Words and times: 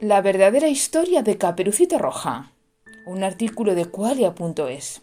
La 0.00 0.20
verdadera 0.20 0.68
historia 0.68 1.22
de 1.22 1.38
Caperucita 1.38 1.96
Roja. 1.96 2.52
Un 3.06 3.24
artículo 3.24 3.74
de 3.74 3.86
Qualia.es. 3.86 5.00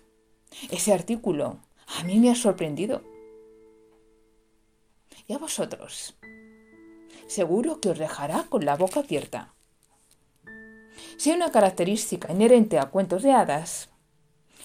Ese 0.69 0.93
artículo 0.93 1.57
a 1.97 2.03
mí 2.03 2.19
me 2.19 2.29
ha 2.29 2.35
sorprendido. 2.35 3.01
¿Y 5.25 5.33
a 5.33 5.39
vosotros? 5.39 6.15
Seguro 7.25 7.81
que 7.81 7.89
os 7.89 7.97
dejará 7.97 8.43
con 8.43 8.65
la 8.65 8.75
boca 8.75 8.99
abierta. 8.99 9.55
Si 11.17 11.31
hay 11.31 11.37
una 11.37 11.51
característica 11.51 12.31
inherente 12.31 12.77
a 12.77 12.91
cuentos 12.91 13.23
de 13.23 13.31
hadas, 13.31 13.89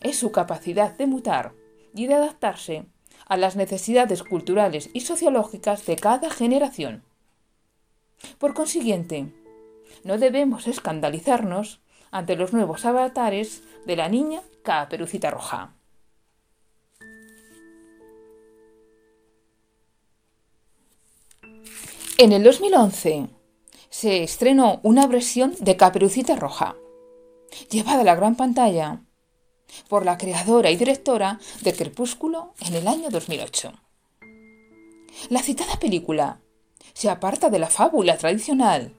es 0.02 0.18
su 0.18 0.30
capacidad 0.30 0.94
de 0.94 1.06
mutar 1.06 1.54
y 1.94 2.06
de 2.06 2.14
adaptarse 2.14 2.84
a 3.24 3.38
las 3.38 3.56
necesidades 3.56 4.22
culturales 4.22 4.90
y 4.92 5.00
sociológicas 5.00 5.86
de 5.86 5.96
cada 5.96 6.28
generación. 6.28 7.02
Por 8.36 8.52
consiguiente, 8.52 9.32
no 10.04 10.18
debemos 10.18 10.66
escandalizarnos 10.66 11.80
ante 12.10 12.36
los 12.36 12.52
nuevos 12.52 12.84
avatares 12.84 13.62
de 13.86 13.96
la 13.96 14.08
niña 14.08 14.42
Caperucita 14.62 15.30
Roja. 15.30 15.74
En 22.18 22.32
el 22.32 22.42
2011 22.42 23.28
se 23.90 24.22
estrenó 24.22 24.80
una 24.82 25.06
versión 25.06 25.54
de 25.60 25.76
Caperucita 25.76 26.34
Roja, 26.34 26.74
llevada 27.70 28.00
a 28.00 28.04
la 28.04 28.16
gran 28.16 28.34
pantalla 28.34 29.02
por 29.88 30.04
la 30.04 30.18
creadora 30.18 30.70
y 30.70 30.76
directora 30.76 31.38
de 31.62 31.74
Crepúsculo 31.74 32.54
en 32.60 32.74
el 32.74 32.88
año 32.88 33.10
2008. 33.10 33.72
La 35.30 35.42
citada 35.42 35.78
película 35.78 36.40
se 36.92 37.08
aparta 37.08 37.50
de 37.50 37.58
la 37.58 37.68
fábula 37.68 38.16
tradicional 38.16 38.94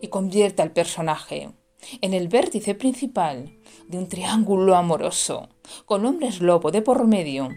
y 0.00 0.08
convierte 0.08 0.62
al 0.62 0.72
personaje 0.72 1.50
en 2.00 2.14
el 2.14 2.28
vértice 2.28 2.74
principal 2.74 3.56
de 3.88 3.98
un 3.98 4.08
triángulo 4.08 4.74
amoroso 4.74 5.48
con 5.84 6.04
hombres 6.04 6.40
lobo 6.40 6.70
de 6.70 6.82
por 6.82 7.06
medio, 7.06 7.48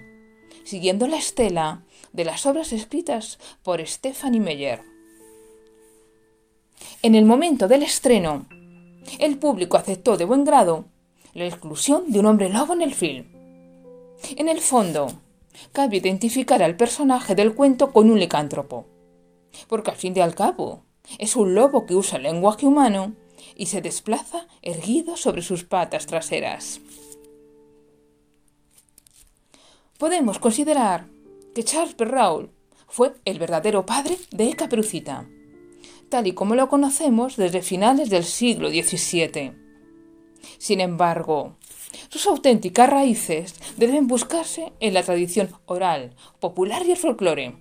siguiendo 0.64 1.08
la 1.08 1.18
estela 1.18 1.84
de 2.14 2.26
las 2.26 2.46
obras 2.46 2.74
escritas 2.74 3.40
por 3.64 3.86
Stephanie 3.86 4.40
Meyer. 4.40 4.82
En 7.02 7.16
el 7.16 7.26
momento 7.26 7.68
del 7.68 7.84
estreno, 7.84 8.48
el 9.20 9.38
público 9.38 9.78
aceptó 9.78 10.18
de 10.18 10.26
buen 10.26 10.44
grado 10.44 10.86
la 11.34 11.46
exclusión 11.46 12.12
de 12.12 12.20
un 12.20 12.26
hombre 12.26 12.50
lobo 12.50 12.74
en 12.74 12.82
el 12.82 12.94
film. 12.94 13.26
En 14.36 14.50
el 14.50 14.60
fondo, 14.60 15.14
cabe 15.72 15.98
identificar 15.98 16.62
al 16.62 16.76
personaje 16.76 17.36
del 17.36 17.54
cuento 17.54 17.92
con 17.92 18.10
un 18.10 18.20
licántropo, 18.20 18.86
porque 19.68 19.92
al 19.92 19.98
fin 19.98 20.14
y 20.16 20.20
al 20.20 20.36
cabo 20.36 20.84
es 21.18 21.36
un 21.36 21.56
lobo 21.56 21.86
que 21.86 21.96
usa 21.96 22.18
el 22.18 22.24
lenguaje 22.24 22.66
humano 22.66 23.14
y 23.56 23.68
se 23.68 23.82
desplaza 23.82 24.48
erguido 24.62 25.18
sobre 25.18 25.42
sus 25.42 25.64
patas 25.64 26.06
traseras. 26.06 26.82
Podemos 29.98 30.40
considerar 30.40 31.08
que 31.54 31.64
Charles 31.64 31.94
Perrault 31.94 32.52
fue 32.88 33.14
el 33.26 33.40
verdadero 33.40 33.86
padre 33.86 34.18
de 34.32 34.54
Caperucita, 34.56 35.28
tal 36.10 36.28
y 36.28 36.34
como 36.34 36.56
lo 36.56 36.70
conocemos 36.70 37.36
desde 37.36 37.62
finales 37.62 38.10
del 38.10 38.24
siglo 38.24 38.70
XVII. 38.70 39.54
Sin 40.58 40.80
embargo, 40.80 41.58
sus 42.10 42.26
auténticas 42.28 42.90
raíces 42.90 43.56
deben 43.78 44.08
buscarse 44.08 44.72
en 44.80 44.94
la 44.94 45.04
tradición 45.04 45.50
oral, 45.66 46.16
popular 46.40 46.86
y 46.86 46.92
el 46.92 46.98
folclore. 46.98 47.56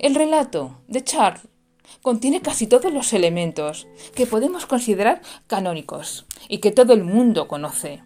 El 0.00 0.14
relato 0.14 0.80
de 0.88 1.04
Charles 1.04 1.46
contiene 2.02 2.40
casi 2.40 2.66
todos 2.66 2.92
los 2.92 3.12
elementos 3.12 3.86
que 4.14 4.26
podemos 4.26 4.66
considerar 4.66 5.22
canónicos 5.46 6.26
y 6.48 6.58
que 6.58 6.70
todo 6.70 6.92
el 6.92 7.04
mundo 7.04 7.48
conoce. 7.48 8.02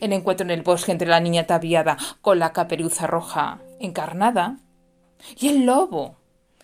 El 0.00 0.12
encuentro 0.12 0.44
en 0.44 0.50
el 0.50 0.62
bosque 0.62 0.92
entre 0.92 1.08
la 1.08 1.20
niña 1.20 1.42
ataviada 1.42 1.96
con 2.20 2.38
la 2.38 2.52
caperuza 2.52 3.06
roja 3.06 3.60
encarnada 3.80 4.58
y 5.36 5.48
el 5.48 5.64
lobo, 5.64 6.16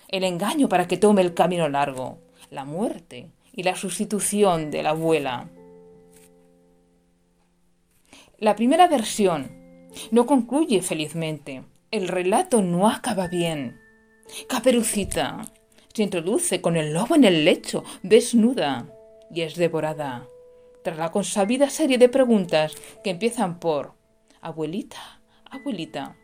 el 0.09 0.25
engaño 0.25 0.69
para 0.69 0.87
que 0.87 0.97
tome 0.97 1.23
el 1.23 1.35
camino 1.35 1.69
largo, 1.69 2.19
la 2.51 2.65
muerte 2.65 3.31
y 3.53 3.63
la 3.63 3.77
sustitución 3.77 4.71
de 4.71 4.83
la 4.83 4.91
abuela. 4.91 5.49
La 8.39 8.57
primera 8.57 8.89
versión 8.89 9.51
no 10.11 10.27
concluye 10.27 10.83
felizmente. 10.83 11.65
El 11.91 12.09
relato 12.09 12.63
no 12.63 12.89
acaba 12.89 13.29
bien. 13.29 13.81
Caperucita 14.49 15.47
se 15.95 16.03
introduce 16.03 16.61
con 16.61 16.77
el 16.77 16.93
lobo 16.93 17.15
en 17.15 17.25
el 17.25 17.45
lecho, 17.45 17.85
desnuda, 18.03 18.87
y 19.31 19.43
es 19.43 19.55
devorada, 19.55 20.29
tras 20.83 20.99
la 20.99 21.13
consabida 21.13 21.71
serie 21.71 21.99
de 21.99 22.09
preguntas 22.09 22.75
que 23.03 23.11
empiezan 23.11 23.61
por 23.61 23.93
Abuelita, 24.41 25.21
abuelita. 25.51 26.17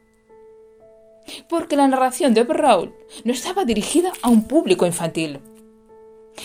Porque 1.48 1.76
la 1.76 1.88
narración 1.88 2.34
de 2.34 2.42
Brawl 2.42 2.92
no 3.24 3.32
estaba 3.32 3.64
dirigida 3.64 4.12
a 4.22 4.28
un 4.28 4.46
público 4.46 4.84
infantil. 4.84 5.40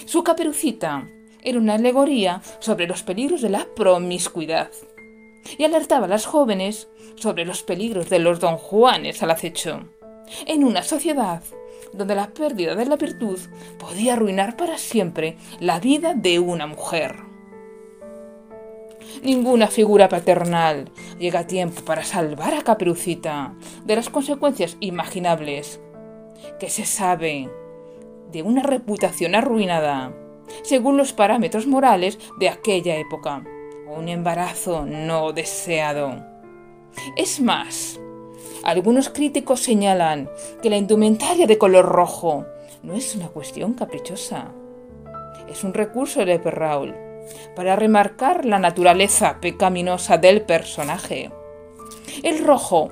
Su 0.06 0.24
caperucita 0.24 1.06
era 1.44 1.58
una 1.58 1.74
alegoría 1.74 2.42
sobre 2.60 2.88
los 2.88 3.04
peligros 3.04 3.42
de 3.42 3.50
la 3.50 3.68
promiscuidad 3.76 4.70
y 5.58 5.64
alertaba 5.64 6.06
a 6.06 6.10
las 6.10 6.26
jóvenes 6.26 6.88
sobre 7.16 7.44
los 7.44 7.64
peligros 7.64 8.10
de 8.10 8.20
los 8.20 8.40
don 8.40 8.58
Juanes 8.58 9.22
al 9.22 9.32
acecho. 9.32 9.90
En 10.46 10.64
una 10.64 10.84
sociedad 10.84 11.44
donde 11.98 12.16
la 12.16 12.28
pérdida 12.28 12.76
de 12.76 12.86
la 12.86 12.96
virtud 12.96 13.40
podía 13.80 14.14
arruinar 14.14 14.58
para 14.58 14.78
siempre 14.78 15.38
la 15.60 15.80
vida 15.80 16.14
de 16.14 16.40
una 16.40 16.68
mujer. 16.68 17.16
Ninguna 19.24 19.68
figura 19.68 20.10
paternal 20.10 20.92
llega 21.18 21.40
a 21.40 21.48
tiempo 21.48 21.82
para 21.82 22.04
salvar 22.04 22.54
a 22.54 22.62
Caperucita 22.62 23.54
de 23.86 23.96
las 23.96 24.10
consecuencias 24.10 24.78
imaginables 24.80 25.80
que 26.60 26.70
se 26.70 26.86
sabe 26.86 27.50
de 28.32 28.44
una 28.44 28.62
reputación 28.62 29.36
arruinada 29.36 30.14
según 30.64 30.98
los 30.98 31.14
parámetros 31.14 31.68
morales 31.68 32.20
de 32.40 32.50
aquella 32.50 32.98
época, 32.98 33.44
un 33.88 34.10
embarazo 34.10 34.86
no 34.86 35.32
deseado. 35.32 36.24
Es 37.16 37.42
más, 37.42 38.00
algunos 38.66 39.10
críticos 39.10 39.62
señalan 39.62 40.28
que 40.62 40.72
la 40.72 40.78
indumentaria 40.78 41.46
de 41.46 41.60
color 41.60 41.86
rojo 41.86 42.46
no 42.82 42.96
es 42.96 43.16
una 43.16 43.28
cuestión 43.28 43.76
caprichosa. 43.76 44.52
Es 45.48 45.64
un 45.64 45.74
recurso 45.74 46.26
de 46.26 46.40
Perrault 46.40 46.96
para 47.56 47.76
remarcar 47.76 48.44
la 48.44 48.58
naturaleza 48.58 49.38
pecaminosa 49.40 50.18
del 50.18 50.42
personaje. 50.42 51.32
El 52.24 52.44
rojo 52.44 52.90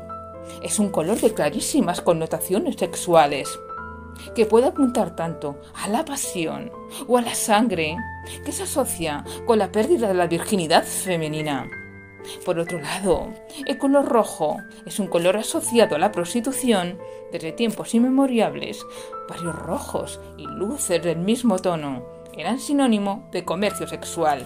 es 0.62 0.78
un 0.78 0.90
color 0.90 1.20
de 1.20 1.34
clarísimas 1.34 2.02
connotaciones 2.02 2.76
sexuales, 2.76 3.50
que 4.36 4.46
puede 4.46 4.68
apuntar 4.68 5.16
tanto 5.16 5.58
a 5.74 5.88
la 5.88 6.06
pasión 6.06 6.72
o 7.08 7.18
a 7.18 7.22
la 7.22 7.34
sangre 7.34 7.98
que 8.46 8.52
se 8.52 8.64
asocia 8.64 9.24
con 9.46 9.58
la 9.58 9.72
pérdida 9.72 10.08
de 10.08 10.14
la 10.14 10.28
virginidad 10.28 10.84
femenina. 10.84 11.68
Por 12.46 12.60
otro 12.60 12.80
lado, 12.80 13.28
el 13.66 13.78
color 13.78 14.06
rojo 14.06 14.58
es 14.86 15.00
un 15.00 15.08
color 15.08 15.38
asociado 15.38 15.96
a 15.96 16.00
la 16.00 16.12
prostitución 16.12 16.98
desde 17.32 17.52
tiempos 17.52 17.94
inmemoriales. 17.94 18.86
Varios 19.30 19.56
rojos 19.56 20.20
y 20.38 20.46
luces 20.46 21.02
del 21.02 21.18
mismo 21.18 21.60
tono 21.60 22.04
eran 22.38 22.60
sinónimo 22.60 23.28
de 23.32 23.44
comercio 23.44 23.88
sexual. 23.88 24.46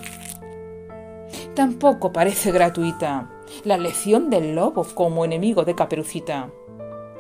Tampoco 1.56 2.12
parece 2.12 2.52
gratuita 2.52 3.30
la 3.64 3.76
elección 3.76 4.30
del 4.30 4.56
lobo 4.56 4.86
como 4.94 5.26
enemigo 5.26 5.64
de 5.64 5.76
Caperucita. 5.76 6.50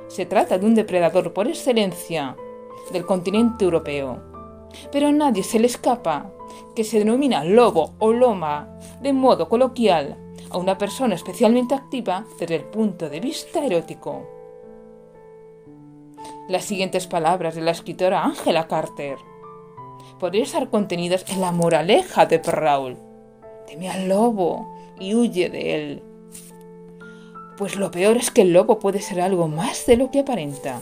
Se 0.07 0.25
trata 0.25 0.57
de 0.57 0.65
un 0.65 0.75
depredador 0.75 1.33
por 1.33 1.47
excelencia 1.47 2.35
del 2.91 3.05
continente 3.05 3.65
europeo. 3.65 4.21
Pero 4.91 5.07
a 5.07 5.11
nadie 5.11 5.43
se 5.43 5.59
le 5.59 5.67
escapa 5.67 6.31
que 6.75 6.83
se 6.83 6.99
denomina 6.99 7.43
lobo 7.43 7.95
o 7.99 8.13
loma 8.13 8.69
de 9.01 9.13
modo 9.13 9.49
coloquial 9.49 10.26
a 10.49 10.57
una 10.57 10.77
persona 10.77 11.15
especialmente 11.15 11.75
activa 11.75 12.25
desde 12.39 12.55
el 12.55 12.63
punto 12.63 13.09
de 13.09 13.19
vista 13.19 13.65
erótico. 13.65 14.27
Las 16.47 16.65
siguientes 16.65 17.07
palabras 17.07 17.55
de 17.55 17.61
la 17.61 17.71
escritora 17.71 18.23
Angela 18.23 18.67
Carter 18.67 19.17
podrían 20.19 20.45
estar 20.45 20.69
contenidas 20.69 21.25
en 21.29 21.41
la 21.41 21.51
moraleja 21.51 22.25
de 22.25 22.39
Perrault. 22.39 22.97
Teme 23.67 23.89
al 23.89 24.07
lobo 24.07 24.73
y 24.99 25.13
huye 25.13 25.49
de 25.49 25.75
él. 25.75 26.03
Pues 27.57 27.75
lo 27.75 27.91
peor 27.91 28.17
es 28.17 28.31
que 28.31 28.43
el 28.43 28.53
lobo 28.53 28.79
puede 28.79 29.01
ser 29.01 29.19
algo 29.19 29.47
más 29.47 29.85
de 29.85 29.97
lo 29.97 30.09
que 30.09 30.19
aparenta. 30.19 30.79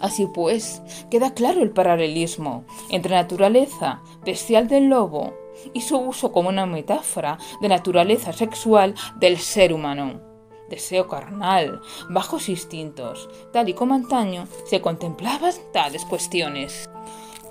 Así 0.00 0.26
pues, 0.26 0.82
queda 1.10 1.32
claro 1.32 1.62
el 1.62 1.70
paralelismo 1.70 2.64
entre 2.90 3.14
naturaleza 3.14 4.02
bestial 4.24 4.66
del 4.66 4.88
lobo 4.88 5.41
y 5.72 5.80
su 5.80 5.96
uso 5.98 6.32
como 6.32 6.48
una 6.48 6.66
metáfora 6.66 7.38
de 7.60 7.68
naturaleza 7.68 8.32
sexual 8.32 8.94
del 9.16 9.38
ser 9.38 9.72
humano. 9.72 10.20
Deseo 10.68 11.06
carnal, 11.06 11.80
bajos 12.08 12.48
instintos, 12.48 13.28
tal 13.52 13.68
y 13.68 13.74
como 13.74 13.94
antaño 13.94 14.46
se 14.64 14.80
contemplaban 14.80 15.52
tales 15.72 16.04
cuestiones. 16.04 16.88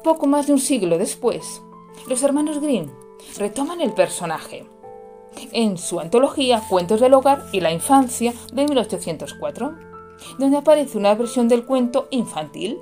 Poco 0.04 0.25
más 0.25 0.48
de 0.48 0.54
un 0.54 0.60
siglo 0.60 0.98
después, 0.98 1.62
los 2.08 2.24
hermanos 2.24 2.60
Grimm 2.60 2.90
retoman 3.38 3.81
el 3.81 3.94
personaje 3.94 4.66
en 5.52 5.78
su 5.78 6.00
antología 6.00 6.62
Cuentos 6.68 7.00
del 7.00 7.14
Hogar 7.14 7.46
y 7.52 7.60
la 7.60 7.72
Infancia 7.72 8.34
de 8.52 8.66
1804, 8.66 9.75
donde 10.38 10.57
aparece 10.57 10.98
una 10.98 11.14
versión 11.16 11.48
del 11.48 11.66
cuento 11.66 12.07
infantil, 12.12 12.80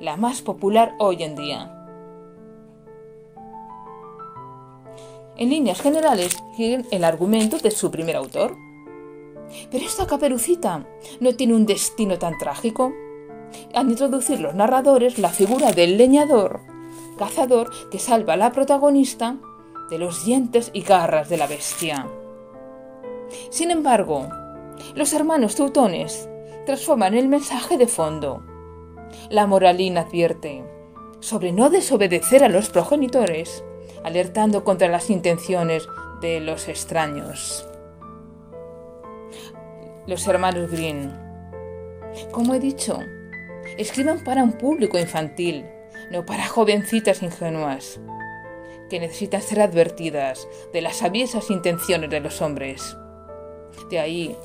la 0.00 0.16
más 0.16 0.42
popular 0.42 0.94
hoy 0.98 1.22
en 1.22 1.36
día. 1.36 1.83
En 5.36 5.50
líneas 5.50 5.80
generales, 5.80 6.36
siguen 6.56 6.86
el 6.90 7.04
argumento 7.04 7.58
de 7.58 7.70
su 7.70 7.90
primer 7.90 8.16
autor. 8.16 8.56
Pero 9.70 9.84
esta 9.84 10.06
caperucita 10.06 10.86
no 11.20 11.34
tiene 11.34 11.54
un 11.54 11.66
destino 11.66 12.18
tan 12.18 12.38
trágico. 12.38 12.92
Al 13.74 13.90
introducir 13.90 14.40
los 14.40 14.54
narradores 14.54 15.18
la 15.18 15.28
figura 15.30 15.72
del 15.72 15.98
leñador, 15.98 16.60
cazador 17.18 17.70
que 17.90 17.98
salva 17.98 18.34
a 18.34 18.36
la 18.36 18.52
protagonista 18.52 19.36
de 19.90 19.98
los 19.98 20.24
dientes 20.24 20.70
y 20.72 20.82
garras 20.82 21.28
de 21.28 21.36
la 21.36 21.46
bestia. 21.46 22.08
Sin 23.50 23.70
embargo, 23.70 24.28
los 24.94 25.12
hermanos 25.12 25.56
teutones 25.56 26.28
transforman 26.66 27.14
el 27.14 27.28
mensaje 27.28 27.76
de 27.76 27.86
fondo. 27.86 28.42
La 29.30 29.46
moralina 29.46 30.02
advierte 30.02 30.64
sobre 31.20 31.52
no 31.52 31.70
desobedecer 31.70 32.44
a 32.44 32.48
los 32.48 32.70
progenitores, 32.70 33.64
alertando 34.04 34.62
contra 34.62 34.88
las 34.88 35.10
intenciones 35.10 35.88
de 36.20 36.40
los 36.40 36.68
extraños. 36.68 37.66
Los 40.06 40.26
hermanos 40.28 40.70
Green, 40.70 41.12
como 42.30 42.54
he 42.54 42.60
dicho, 42.60 42.98
escriben 43.78 44.22
para 44.22 44.42
un 44.42 44.52
público 44.52 44.98
infantil, 44.98 45.64
no 46.10 46.24
para 46.24 46.46
jovencitas 46.46 47.22
ingenuas 47.22 47.98
que 48.90 49.00
necesitan 49.00 49.40
ser 49.40 49.62
advertidas 49.62 50.46
de 50.72 50.82
las 50.82 51.02
aviesas 51.02 51.50
intenciones 51.50 52.10
de 52.10 52.20
los 52.20 52.42
hombres. 52.42 52.96
De 53.90 53.98
ahí 53.98 54.36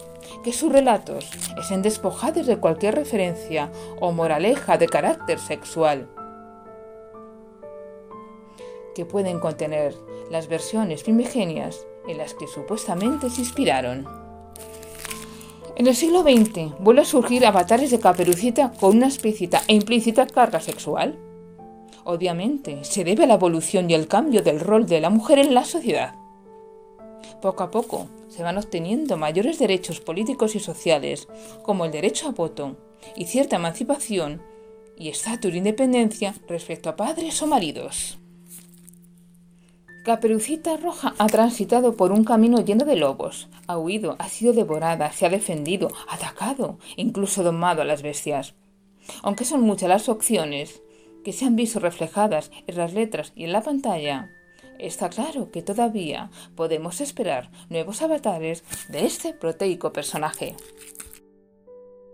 que 0.43 0.53
sus 0.53 0.71
relatos 0.71 1.29
estén 1.59 1.81
despojados 1.81 2.47
de 2.47 2.57
cualquier 2.57 2.95
referencia 2.95 3.69
o 3.99 4.11
moraleja 4.11 4.77
de 4.77 4.87
carácter 4.87 5.39
sexual, 5.39 6.07
que 8.99 9.05
pueden 9.05 9.39
contener 9.39 9.95
las 10.29 10.49
versiones 10.49 11.03
primigenias 11.03 11.87
en 12.05 12.17
las 12.17 12.33
que 12.33 12.47
supuestamente 12.47 13.29
se 13.29 13.39
inspiraron. 13.39 14.05
En 15.77 15.87
el 15.87 15.95
siglo 15.95 16.23
XX 16.23 16.77
vuelve 16.79 17.03
a 17.03 17.05
surgir 17.05 17.45
avatares 17.45 17.91
de 17.91 18.01
caperucita 18.01 18.73
con 18.77 18.97
una 18.97 19.07
explícita 19.07 19.61
e 19.69 19.75
implícita 19.75 20.27
carga 20.27 20.59
sexual 20.59 21.17
obviamente, 22.03 22.83
se 22.83 23.03
debe 23.03 23.23
a 23.23 23.27
la 23.27 23.35
evolución 23.35 23.89
y 23.89 23.93
el 23.93 24.07
cambio 24.07 24.41
del 24.41 24.59
rol 24.59 24.85
de 24.85 24.99
la 24.99 25.09
mujer 25.09 25.39
en 25.39 25.53
la 25.53 25.63
sociedad. 25.63 26.15
Poco 27.41 27.63
a 27.63 27.71
poco 27.71 28.07
se 28.27 28.43
van 28.43 28.57
obteniendo 28.57 29.15
mayores 29.15 29.59
derechos 29.59 30.01
políticos 30.01 30.55
y 30.55 30.59
sociales, 30.59 31.27
como 31.63 31.85
el 31.85 31.91
derecho 31.91 32.27
a 32.27 32.31
voto 32.31 32.75
y 33.15 33.25
cierta 33.25 33.55
emancipación 33.55 34.41
y 34.97 35.09
estatus 35.09 35.51
de 35.51 35.59
independencia 35.59 36.35
respecto 36.47 36.89
a 36.89 36.95
padres 36.95 37.41
o 37.41 37.47
maridos. 37.47 38.18
Caperucita 40.03 40.77
Roja 40.77 41.13
ha 41.17 41.27
transitado 41.27 41.95
por 41.95 42.13
un 42.13 42.23
camino 42.23 42.61
lleno 42.61 42.85
de 42.85 42.95
lobos, 42.95 43.49
ha 43.67 43.77
huido, 43.77 44.15
ha 44.17 44.29
sido 44.29 44.53
devorada, 44.53 45.11
se 45.11 45.25
ha 45.25 45.29
defendido, 45.29 45.89
atacado, 46.07 46.79
incluso 46.95 47.43
domado 47.43 47.81
a 47.81 47.85
las 47.85 48.01
bestias. 48.01 48.55
Aunque 49.23 49.43
son 49.43 49.61
muchas 49.61 49.89
las 49.89 50.07
opciones, 50.07 50.81
que 51.23 51.33
se 51.33 51.45
han 51.45 51.57
visto 51.57 51.79
reflejadas 51.79 52.49
en 52.67 52.77
las 52.77 52.93
letras 52.93 53.33
y 53.35 53.43
en 53.43 53.51
la 53.51 53.61
pantalla, 53.61 54.29
está 54.79 55.09
claro 55.09 55.51
que 55.51 55.61
todavía 55.61 56.31
podemos 56.55 57.01
esperar 57.01 57.51
nuevos 57.69 58.01
avatares 58.01 58.63
de 58.87 59.05
este 59.05 59.33
proteico 59.33 59.91
personaje. 59.91 60.55